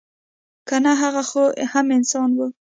[0.67, 2.47] که نه هغه خو هم انسان وه.